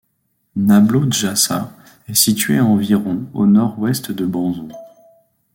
[0.55, 1.71] Nablo-Djassa
[2.07, 4.69] est situé à environ au nord-ouest de Banzon.